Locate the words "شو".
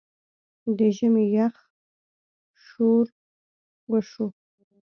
4.09-4.25